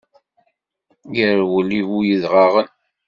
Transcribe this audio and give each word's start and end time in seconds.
Irwel 1.27 1.69
i 1.79 1.81
bu 1.89 1.99
yedɣaɣen. 2.07 2.69